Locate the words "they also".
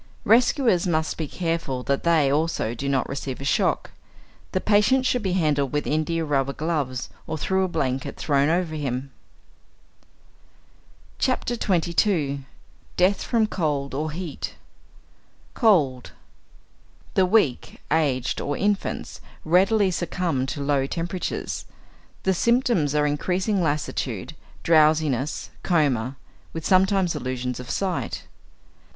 2.03-2.73